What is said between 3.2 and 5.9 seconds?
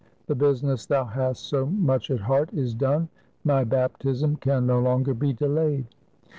my baptism can no longer be delayed."